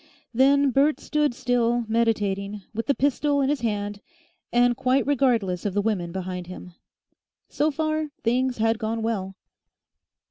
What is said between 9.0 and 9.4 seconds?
well.